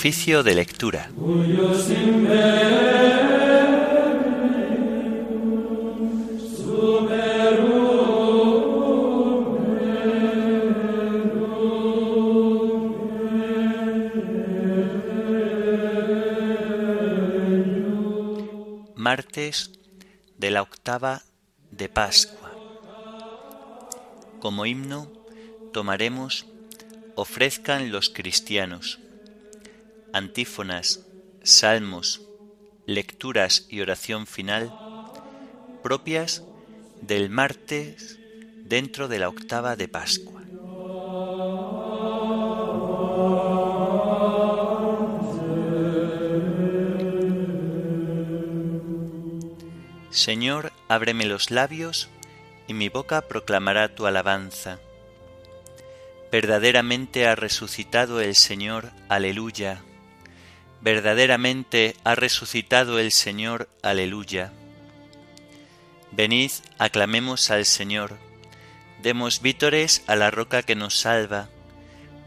[0.00, 1.10] Oficio de lectura.
[18.96, 19.70] Martes
[20.38, 21.22] de la octava
[21.70, 22.52] de Pascua.
[24.40, 25.12] Como himno
[25.74, 26.46] tomaremos
[27.16, 28.98] Ofrezcan los cristianos
[30.12, 31.06] antífonas,
[31.42, 32.22] salmos,
[32.86, 34.72] lecturas y oración final
[35.82, 36.44] propias
[37.00, 38.18] del martes
[38.64, 40.40] dentro de la octava de Pascua.
[50.10, 52.08] Señor, ábreme los labios,
[52.66, 54.78] y mi boca proclamará tu alabanza.
[56.30, 59.82] Verdaderamente ha resucitado el Señor, aleluya.
[60.82, 64.52] Verdaderamente ha resucitado el Señor, aleluya.
[66.10, 68.16] Venid, aclamemos al Señor,
[69.02, 71.50] demos vítores a la roca que nos salva,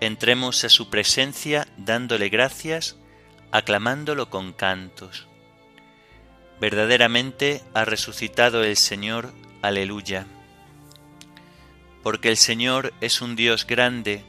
[0.02, 2.96] entremos a su presencia dándole gracias,
[3.52, 5.28] aclamándolo con cantos.
[6.62, 10.28] Verdaderamente ha resucitado el Señor, aleluya.
[12.04, 14.24] Porque el Señor es un Dios grande,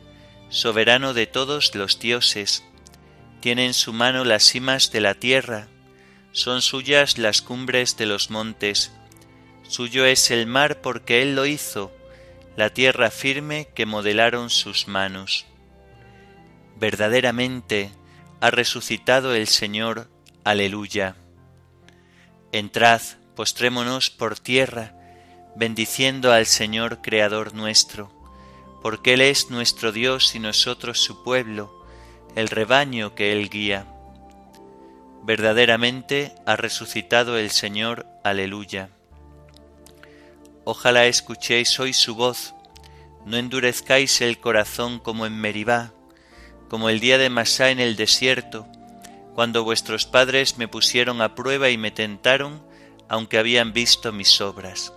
[0.49, 2.65] soberano de todos los dioses,
[3.45, 5.69] tiene en su mano las cimas de la tierra,
[6.33, 8.91] son suyas las cumbres de los montes,
[9.69, 11.93] suyo es el mar porque Él lo hizo,
[12.57, 15.45] la tierra firme que modelaron sus manos.
[16.77, 17.91] Verdaderamente
[18.41, 20.09] ha resucitado el Señor,
[20.43, 21.15] aleluya.
[22.51, 23.03] Entrad,
[23.37, 24.95] postrémonos por tierra,
[25.55, 28.11] bendiciendo al Señor Creador nuestro,
[28.81, 31.84] porque Él es nuestro Dios y nosotros su pueblo,
[32.35, 33.87] el rebaño que Él guía.
[35.23, 38.91] Verdaderamente ha resucitado el Señor, aleluya.
[40.65, 42.55] Ojalá escuchéis hoy su voz,
[43.25, 45.93] no endurezcáis el corazón como en Meribá,
[46.69, 48.67] como el día de Masá en el desierto,
[49.35, 52.63] cuando vuestros padres me pusieron a prueba y me tentaron,
[53.09, 54.93] aunque habían visto mis obras.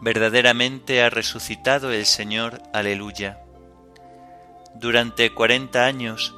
[0.00, 3.40] Verdaderamente ha resucitado el Señor, aleluya.
[4.74, 6.34] Durante cuarenta años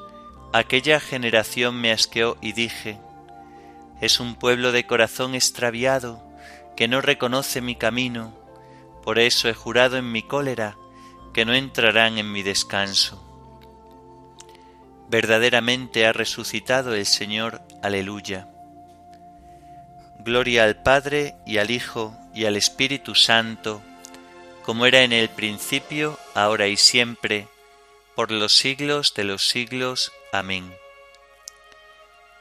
[0.52, 2.98] aquella generación me asqueó y dije,
[4.00, 6.22] es un pueblo de corazón extraviado
[6.76, 8.34] que no reconoce mi camino,
[9.02, 10.76] por eso he jurado en mi cólera
[11.34, 13.22] que no entrarán en mi descanso.
[15.08, 18.48] Verdaderamente ha resucitado el Señor, aleluya.
[20.20, 23.82] Gloria al Padre y al Hijo y al Espíritu Santo,
[24.64, 27.48] como era en el principio, ahora y siempre,
[28.20, 30.12] por los siglos de los siglos.
[30.30, 30.76] Amén.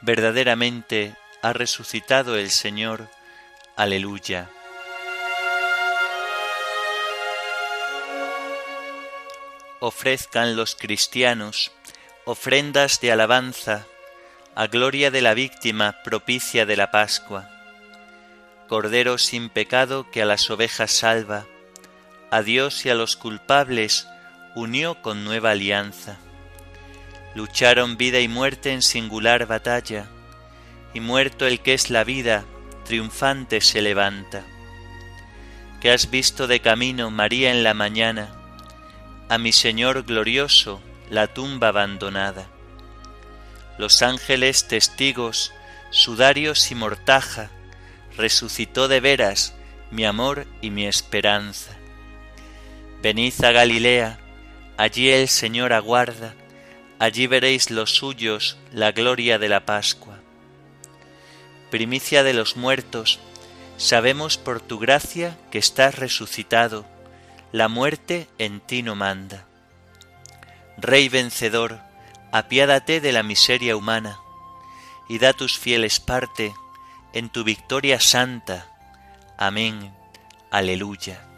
[0.02, 3.08] Verdaderamente ha resucitado el Señor.
[3.76, 4.50] Aleluya.
[9.78, 11.72] Ofrezcan los cristianos
[12.26, 13.86] ofrendas de alabanza
[14.54, 17.48] a gloria de la víctima propicia de la Pascua.
[18.68, 21.46] Cordero sin pecado que a las ovejas salva,
[22.30, 24.06] a Dios y a los culpables
[24.54, 26.18] unió con nueva alianza.
[27.34, 30.06] Lucharon vida y muerte en singular batalla,
[30.92, 32.44] y muerto el que es la vida,
[32.84, 34.42] triunfante se levanta.
[35.80, 38.34] Que has visto de camino, María, en la mañana,
[39.28, 42.48] a mi Señor glorioso, la tumba abandonada.
[43.78, 45.52] Los ángeles testigos,
[45.90, 47.50] sudarios y mortaja,
[48.16, 49.54] resucitó de veras
[49.90, 51.76] mi amor y mi esperanza.
[53.02, 54.18] Venid a Galilea,
[54.80, 56.34] Allí el Señor aguarda,
[56.98, 60.20] allí veréis los suyos la gloria de la Pascua.
[61.70, 63.18] Primicia de los muertos,
[63.76, 66.86] sabemos por tu gracia que estás resucitado,
[67.52, 69.44] la muerte en ti no manda.
[70.78, 71.80] Rey vencedor,
[72.32, 74.18] apiádate de la miseria humana,
[75.10, 76.54] y da tus fieles parte
[77.12, 78.66] en tu victoria santa.
[79.36, 79.94] Amén.
[80.50, 81.29] Aleluya.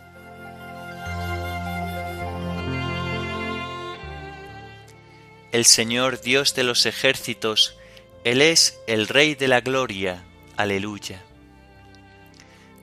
[5.53, 7.77] El Señor Dios de los ejércitos,
[8.25, 10.25] Él es el Rey de la gloria.
[10.57, 11.23] Aleluya.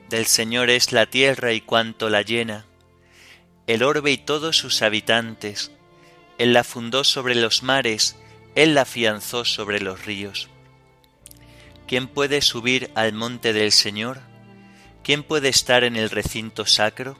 [0.08, 2.66] Del Señor es la tierra y cuanto la llena,
[3.66, 5.72] el orbe y todos sus habitantes.
[6.38, 8.16] Él la fundó sobre los mares,
[8.54, 10.48] Él la afianzó sobre los ríos.
[11.88, 14.20] ¿Quién puede subir al monte del Señor?
[15.02, 17.18] ¿Quién puede estar en el recinto sacro?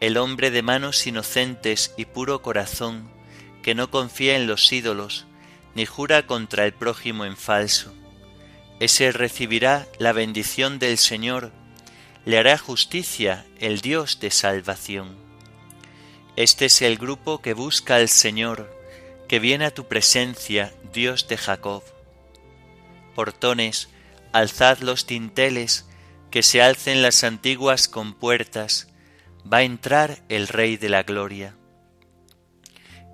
[0.00, 3.17] El hombre de manos inocentes y puro corazón,
[3.62, 5.26] que no confía en los ídolos,
[5.74, 7.92] ni jura contra el prójimo en falso.
[8.80, 11.52] Ese recibirá la bendición del Señor,
[12.24, 15.16] le hará justicia el Dios de salvación.
[16.36, 18.72] Este es el grupo que busca al Señor,
[19.28, 21.82] que viene a tu presencia, Dios de Jacob.
[23.14, 23.88] Portones,
[24.32, 25.86] alzad los tinteles,
[26.30, 28.88] que se alcen las antiguas compuertas,
[29.50, 31.57] va a entrar el Rey de la Gloria.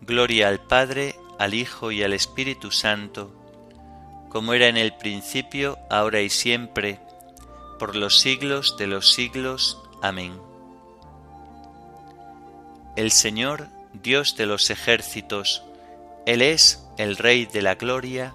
[0.00, 3.30] Gloria al Padre, al Hijo y al Espíritu Santo,
[4.28, 7.00] como era en el principio, ahora y siempre,
[7.78, 9.82] por los siglos de los siglos.
[10.02, 10.40] Amén.
[12.96, 15.62] El Señor, Dios de los ejércitos,
[16.26, 18.34] Él es el Rey de la Gloria.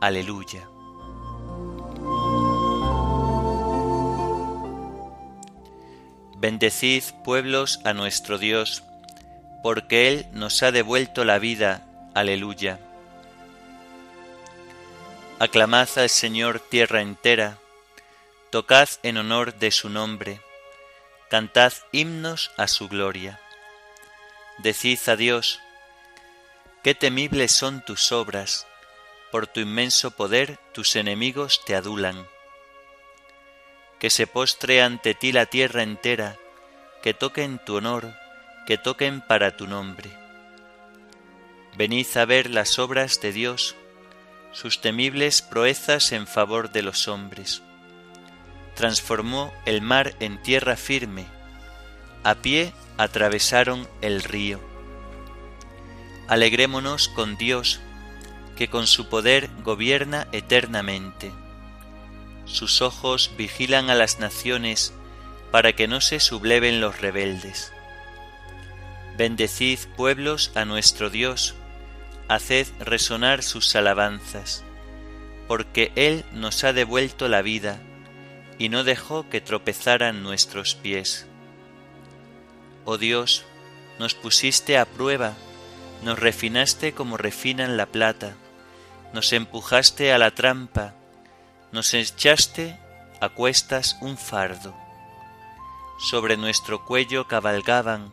[0.00, 0.68] Aleluya.
[6.38, 8.82] Bendecid pueblos a nuestro Dios,
[9.62, 11.86] porque Él nos ha devuelto la vida.
[12.14, 12.78] Aleluya.
[15.38, 17.58] Aclamad al Señor tierra entera,
[18.50, 20.40] tocad en honor de su nombre,
[21.30, 23.40] cantad himnos a su gloria.
[24.58, 25.60] Decid a Dios,
[26.82, 28.66] Qué temibles son tus obras,
[29.30, 32.26] por tu inmenso poder tus enemigos te adulan.
[33.98, 36.36] Que se postre ante ti la tierra entera,
[37.02, 38.14] que toquen tu honor,
[38.66, 40.10] que toquen para tu nombre.
[41.76, 43.74] Venid a ver las obras de Dios,
[44.52, 47.62] sus temibles proezas en favor de los hombres.
[48.74, 51.26] Transformó el mar en tierra firme,
[52.24, 54.72] a pie atravesaron el río
[56.32, 57.80] Alegrémonos con Dios,
[58.56, 61.30] que con su poder gobierna eternamente.
[62.46, 64.94] Sus ojos vigilan a las naciones
[65.50, 67.72] para que no se subleven los rebeldes.
[69.16, 71.54] Bendecid pueblos a nuestro Dios,
[72.28, 74.64] haced resonar sus alabanzas,
[75.48, 77.80] porque Él nos ha devuelto la vida
[78.58, 81.26] y no dejó que tropezaran nuestros pies.
[82.84, 83.44] Oh Dios,
[83.98, 85.34] nos pusiste a prueba
[86.02, 88.34] nos refinaste como refinan la plata,
[89.12, 90.94] nos empujaste a la trampa,
[91.70, 92.78] nos echaste
[93.20, 94.74] a cuestas un fardo.
[96.10, 98.12] Sobre nuestro cuello cabalgaban,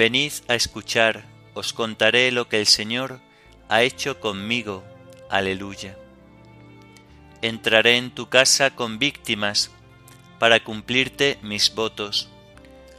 [0.00, 3.20] Venid a escuchar, os contaré lo que el Señor
[3.68, 4.82] ha hecho conmigo.
[5.28, 5.94] Aleluya.
[7.42, 9.70] Entraré en tu casa con víctimas
[10.38, 12.30] para cumplirte mis votos,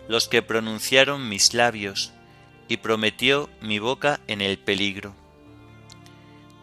[0.07, 2.11] los que pronunciaron mis labios
[2.67, 5.15] y prometió mi boca en el peligro.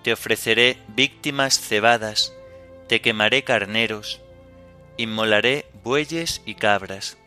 [0.04, 2.32] Te ofreceré víctimas cebadas,
[2.86, 4.20] te quemaré carneros,
[4.98, 7.18] inmolaré bueyes y cabras.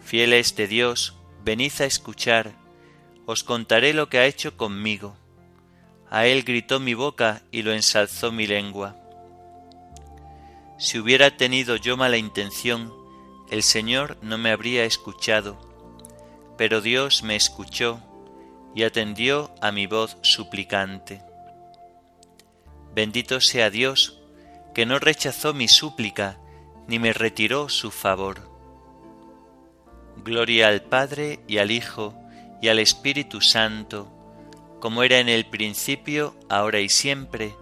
[0.00, 2.52] Fieles de Dios, venid a escuchar,
[3.26, 5.16] os contaré lo que ha hecho conmigo.
[6.10, 8.96] A él gritó mi boca y lo ensalzó mi lengua.
[10.78, 12.92] Si hubiera tenido yo mala intención,
[13.50, 15.72] el Señor no me habría escuchado
[16.62, 18.00] pero Dios me escuchó
[18.72, 21.20] y atendió a mi voz suplicante.
[22.94, 24.20] Bendito sea Dios,
[24.72, 26.38] que no rechazó mi súplica,
[26.86, 28.51] ni me retiró su favor.
[30.16, 32.14] Gloria al Padre y al Hijo
[32.60, 34.08] y al Espíritu Santo,
[34.80, 37.54] como era en el principio, ahora y siempre,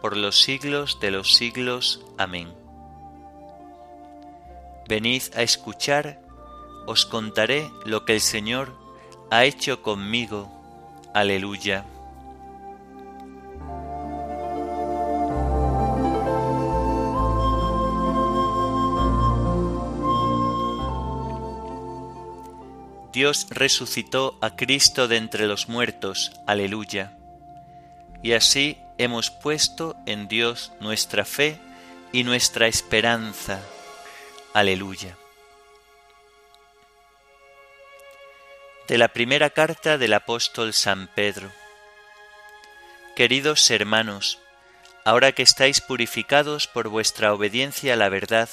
[0.00, 2.04] por los siglos de los siglos.
[2.18, 2.52] Amén.
[4.88, 6.22] Venid a escuchar
[6.86, 8.74] os contaré lo que el Señor
[9.30, 10.50] ha hecho conmigo.
[11.14, 11.84] Aleluya.
[23.12, 26.32] Dios resucitó a Cristo de entre los muertos.
[26.46, 27.12] Aleluya.
[28.22, 31.58] Y así hemos puesto en Dios nuestra fe
[32.10, 33.60] y nuestra esperanza.
[34.54, 35.18] Aleluya.
[38.88, 41.52] De la primera carta del apóstol San Pedro.
[43.14, 44.38] Queridos hermanos,
[45.04, 48.48] ahora que estáis purificados por vuestra obediencia a la verdad,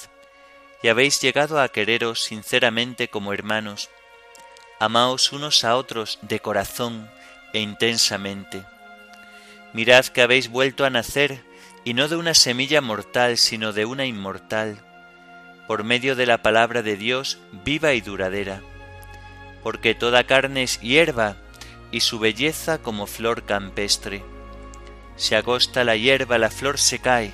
[0.82, 3.88] y habéis llegado a quereros sinceramente como hermanos,
[4.80, 7.08] amaos unos a otros de corazón
[7.52, 8.64] e intensamente.
[9.74, 11.44] Mirad que habéis vuelto a nacer,
[11.84, 14.78] y no de una semilla mortal, sino de una inmortal,
[15.68, 18.62] por medio de la palabra de Dios viva y duradera,
[19.62, 21.36] porque toda carne es hierba,
[21.92, 24.24] y su belleza como flor campestre.
[25.16, 27.32] Se agosta la hierba, la flor se cae,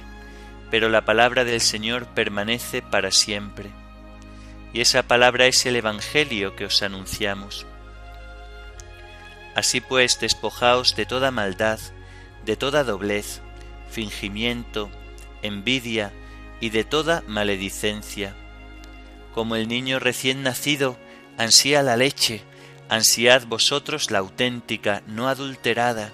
[0.71, 3.71] pero la palabra del Señor permanece para siempre.
[4.77, 7.65] Y esa palabra es el Evangelio que os anunciamos.
[9.55, 11.81] Así pues, despojaos de toda maldad,
[12.45, 13.41] de toda doblez,
[13.91, 14.91] fingimiento,
[15.41, 16.13] envidia
[16.61, 18.35] y de toda maledicencia.
[19.33, 20.99] Como el niño recién nacido
[21.39, 22.43] ansía la leche,
[22.91, 26.13] ansiad vosotros la auténtica, no adulterada,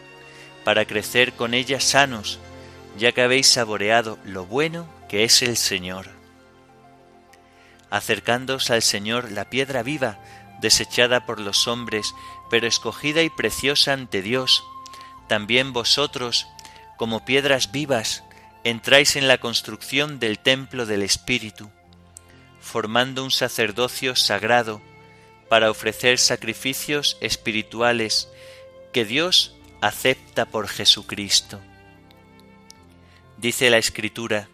[0.62, 2.38] para crecer con ella sanos,
[2.96, 6.11] ya que habéis saboreado lo bueno que es el Señor.
[7.92, 10.18] Acercándoos al Señor la piedra viva,
[10.62, 12.14] desechada por los hombres,
[12.48, 14.64] pero escogida y preciosa ante Dios,
[15.28, 16.48] también vosotros,
[16.96, 18.24] como piedras vivas,
[18.64, 21.70] entráis en la construcción del templo del Espíritu,
[22.62, 24.80] formando un sacerdocio sagrado
[25.50, 28.30] para ofrecer sacrificios espirituales
[28.94, 31.60] que Dios acepta por Jesucristo.
[33.36, 34.48] Dice la Escritura,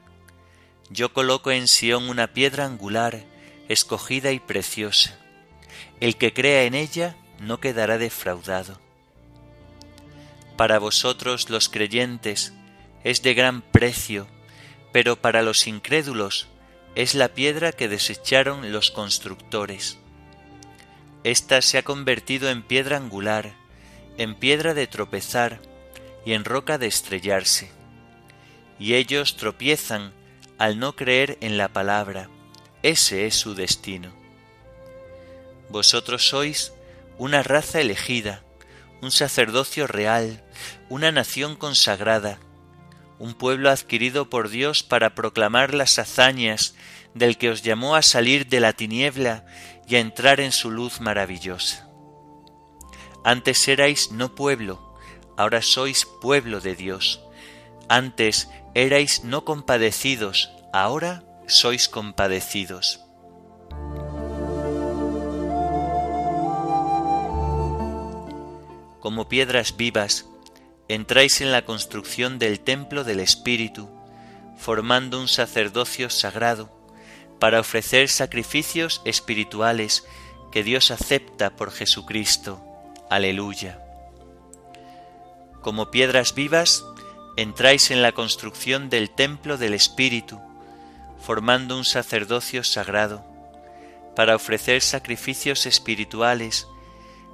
[0.90, 3.24] Yo coloco en Sión una piedra angular,
[3.68, 5.18] escogida y preciosa.
[6.00, 8.80] El que crea en ella no quedará defraudado.
[10.56, 12.52] Para vosotros los creyentes
[13.04, 14.26] es de gran precio,
[14.92, 16.48] pero para los incrédulos
[16.94, 19.98] es la piedra que desecharon los constructores.
[21.22, 23.54] Esta se ha convertido en piedra angular,
[24.16, 25.60] en piedra de tropezar
[26.24, 27.78] y en roca de estrellarse
[28.78, 30.12] y ellos tropiezan
[30.58, 32.28] al no creer en la palabra.
[32.82, 34.12] Ese es su destino.
[35.70, 36.72] Vosotros sois
[37.16, 38.42] una raza elegida,
[39.00, 40.44] un sacerdocio real,
[40.88, 42.38] una nación consagrada,
[43.18, 46.74] un pueblo adquirido por Dios para proclamar las hazañas
[47.14, 49.44] del que os llamó a salir de la tiniebla
[49.88, 51.88] y a entrar en su luz maravillosa.
[53.24, 54.96] Antes erais no pueblo,
[55.36, 57.20] ahora sois pueblo de Dios.
[57.88, 63.00] Antes Erais no compadecidos, ahora sois compadecidos.
[69.00, 70.26] Como piedras vivas,
[70.88, 73.88] entráis en la construcción del templo del Espíritu,
[74.56, 76.70] formando un sacerdocio sagrado,
[77.38, 80.04] para ofrecer sacrificios espirituales
[80.52, 82.62] que Dios acepta por Jesucristo.
[83.08, 83.82] Aleluya.
[85.62, 86.84] Como piedras vivas,
[87.38, 90.40] entráis en la construcción del templo del Espíritu,
[91.24, 93.24] formando un sacerdocio sagrado,
[94.16, 96.66] para ofrecer sacrificios espirituales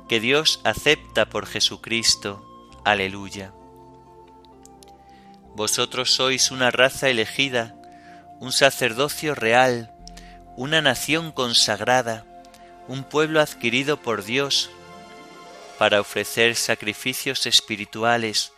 [0.06, 2.44] que Dios acepta por Jesucristo.
[2.84, 3.54] Aleluya.
[5.54, 7.74] Vosotros sois una raza elegida,
[8.40, 9.94] un sacerdocio real,
[10.54, 12.26] una nación consagrada,
[12.88, 14.68] un pueblo adquirido por Dios,
[15.78, 18.53] para ofrecer sacrificios espirituales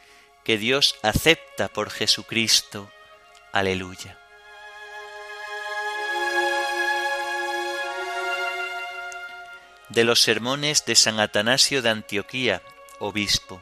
[0.46, 2.88] que Dios acepta por Jesucristo.
[3.50, 4.16] Aleluya.
[9.88, 12.62] De los sermones de San Atanasio de Antioquía,
[13.00, 13.60] obispo.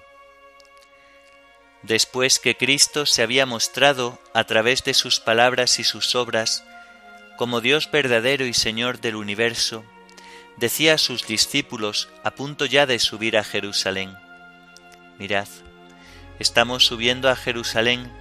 [1.81, 6.65] Después que Cristo se había mostrado a través de sus palabras y sus obras
[7.39, 9.87] como Dios verdadero y Señor del universo,
[10.59, 14.15] decía a sus discípulos a punto ya de subir a Jerusalén,
[15.19, 15.49] Mirad,
[16.45, 18.13] Estamos subiendo a Jerusalén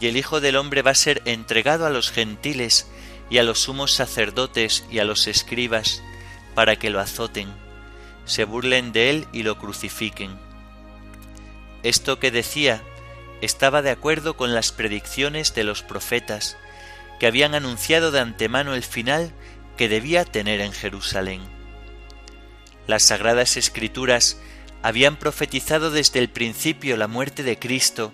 [0.00, 2.88] y el Hijo del Hombre va a ser entregado a los gentiles
[3.28, 6.02] y a los sumos sacerdotes y a los escribas
[6.54, 7.48] para que lo azoten,
[8.24, 10.38] se burlen de él y lo crucifiquen.
[11.82, 12.80] Esto que decía
[13.42, 16.56] estaba de acuerdo con las predicciones de los profetas,
[17.20, 19.30] que habían anunciado de antemano el final
[19.76, 21.42] que debía tener en Jerusalén.
[22.86, 24.38] Las sagradas escrituras
[24.82, 28.12] habían profetizado desde el principio la muerte de Cristo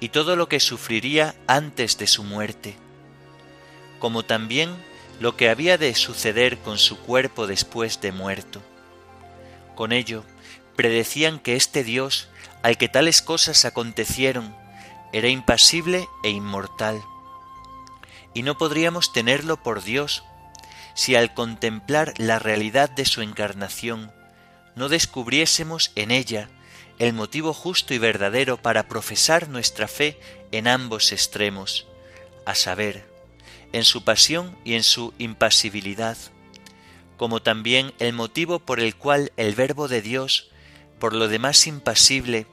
[0.00, 2.76] y todo lo que sufriría antes de su muerte,
[3.98, 4.70] como también
[5.20, 8.60] lo que había de suceder con su cuerpo después de muerto.
[9.74, 10.24] Con ello,
[10.76, 12.28] predecían que este Dios,
[12.62, 14.54] al que tales cosas acontecieron,
[15.12, 17.00] era impasible e inmortal.
[18.34, 20.24] Y no podríamos tenerlo por Dios
[20.94, 24.12] si al contemplar la realidad de su encarnación
[24.74, 26.48] no descubriésemos en ella
[26.98, 30.18] el motivo justo y verdadero para profesar nuestra fe
[30.52, 31.86] en ambos extremos,
[32.46, 33.04] a saber,
[33.72, 36.16] en su pasión y en su impasibilidad,
[37.16, 40.50] como también el motivo por el cual el Verbo de Dios,
[41.00, 42.46] por lo demás impasible,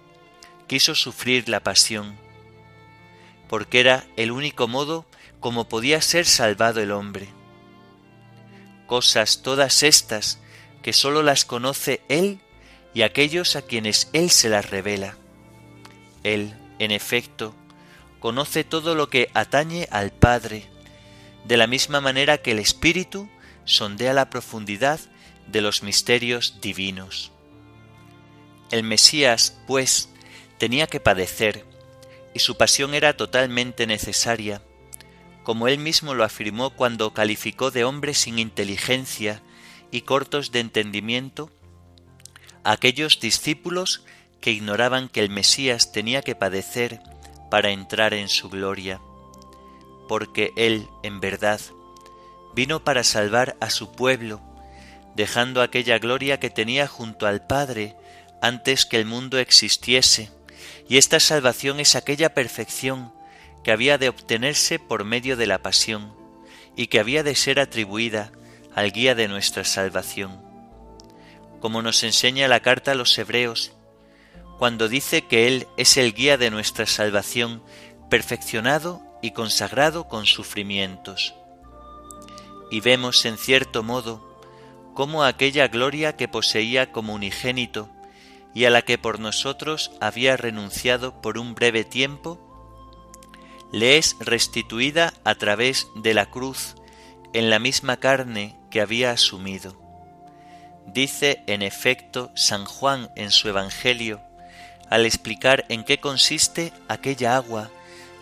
[0.67, 2.17] quiso sufrir la pasión,
[3.47, 5.05] porque era el único modo
[5.39, 7.29] como podía ser salvado el hombre.
[8.87, 10.40] Cosas todas estas
[10.81, 12.39] que sólo las conoce Él
[12.93, 15.17] y aquellos a quienes Él se las revela.
[16.23, 17.55] Él, en efecto,
[18.19, 20.65] conoce todo lo que atañe al Padre,
[21.45, 23.29] de la misma manera que el Espíritu
[23.65, 24.99] sondea la profundidad
[25.47, 27.31] de los misterios divinos.
[28.69, 30.09] El Mesías, pues,
[30.57, 31.65] tenía que padecer,
[32.33, 34.61] y su pasión era totalmente necesaria,
[35.43, 39.41] como él mismo lo afirmó cuando calificó de hombre sin inteligencia
[39.91, 41.51] y cortos de entendimiento
[42.63, 44.03] aquellos discípulos
[44.39, 46.99] que ignoraban que el Mesías tenía que padecer
[47.49, 49.01] para entrar en su gloria,
[50.07, 51.59] porque él, en verdad,
[52.55, 54.41] vino para salvar a su pueblo,
[55.15, 57.95] dejando aquella gloria que tenía junto al Padre
[58.41, 60.31] antes que el mundo existiese,
[60.87, 63.13] y esta salvación es aquella perfección
[63.63, 66.13] que había de obtenerse por medio de la pasión,
[66.75, 68.31] y que había de ser atribuida
[68.75, 70.41] al guía de nuestra salvación.
[71.59, 73.73] Como nos enseña la carta a los hebreos,
[74.57, 77.63] cuando dice que Él es el guía de nuestra salvación,
[78.09, 81.35] perfeccionado y consagrado con sufrimientos
[82.71, 84.39] y vemos en cierto modo
[84.95, 87.89] cómo aquella gloria que poseía como unigénito
[88.55, 92.39] y a la que por nosotros había renunciado por un breve tiempo,
[93.71, 96.75] le es restituida a través de la cruz
[97.33, 99.79] en la misma carne que había asumido.
[100.85, 104.21] Dice en efecto San Juan en su Evangelio,
[104.89, 107.71] al explicar en qué consiste aquella agua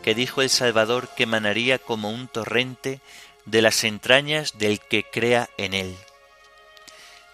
[0.04, 3.02] que dijo el Salvador que manaría como un torrente
[3.46, 5.96] de las entrañas del que crea en él.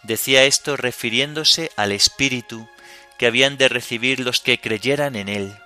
[0.04, 2.68] Decía esto refiriéndose al Espíritu
[3.18, 5.58] que habían de recibir los que creyeran en él.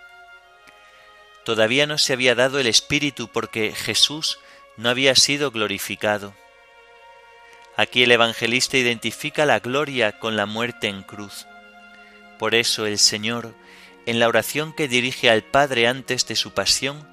[1.46, 4.40] Todavía no se había dado el Espíritu porque Jesús
[4.80, 6.34] no había sido glorificado.
[7.76, 11.48] Aquí el evangelista identifica la gloria con la muerte en cruz.
[12.38, 13.54] Por eso el Señor,
[14.06, 17.06] en la oración que dirige al Padre antes de su pasión,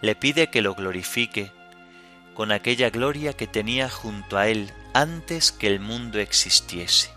[0.00, 1.52] le pide que lo glorifique,
[2.32, 7.10] con aquella gloria que tenía junto a Él antes que el mundo existiese.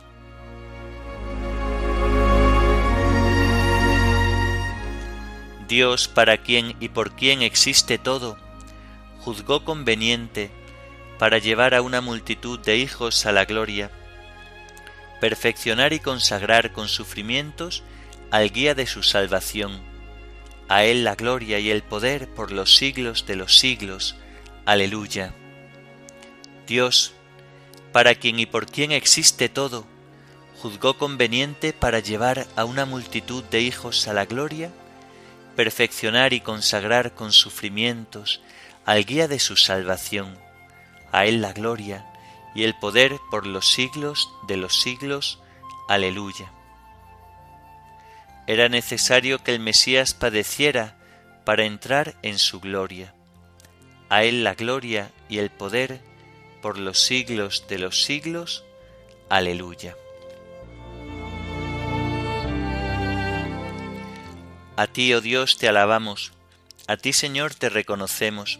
[5.69, 8.37] Dios, para quien y por quien existe todo,
[9.25, 10.51] juzgó conveniente
[11.17, 13.89] para llevar a una multitud de hijos a la gloria,
[15.19, 17.81] perfeccionar y consagrar con sufrimientos
[18.29, 19.81] al guía de su salvación,
[20.69, 24.15] a Él la gloria y el poder por los siglos de los siglos.
[24.63, 25.33] Aleluya.
[26.67, 27.13] Dios,
[27.91, 29.87] para quien y por quien existe todo,
[30.61, 34.69] juzgó conveniente para llevar a una multitud de hijos a la gloria,
[35.55, 38.41] perfeccionar y consagrar con sufrimientos
[38.85, 40.37] al guía de su salvación,
[41.11, 42.05] a Él la gloria
[42.53, 45.39] y el poder por los siglos de los siglos.
[45.87, 46.51] Aleluya.
[48.47, 50.97] Era necesario que el Mesías padeciera
[51.45, 53.15] para entrar en su gloria
[54.09, 55.99] a Él la gloria y el poder
[56.61, 58.63] por los siglos de los siglos.
[59.29, 59.95] Aleluya.
[64.77, 66.33] A ti, oh Dios, te alabamos,
[66.87, 68.59] a ti, Señor, te reconocemos,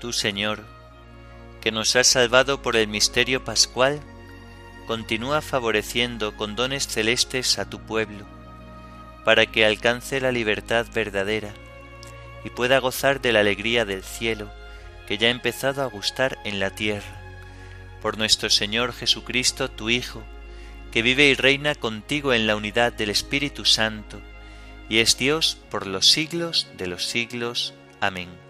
[0.00, 0.64] Tú, Señor,
[1.60, 4.00] que nos has salvado por el misterio pascual,
[4.86, 8.24] continúa favoreciendo con dones celestes a tu pueblo,
[9.24, 11.52] para que alcance la libertad verdadera
[12.44, 14.50] y pueda gozar de la alegría del cielo
[15.06, 17.20] que ya ha empezado a gustar en la tierra,
[18.00, 20.22] por nuestro Señor Jesucristo, tu Hijo,
[20.92, 24.20] que vive y reina contigo en la unidad del Espíritu Santo,
[24.88, 27.74] y es Dios por los siglos de los siglos.
[28.00, 28.49] Amén.